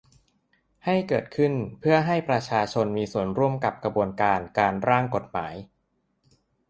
[0.85, 5.53] ให้เกิดขึ้นเพื่อให้ประชาชนมีส่วนร่วมกับกระบวนการการร่างกฎหมาย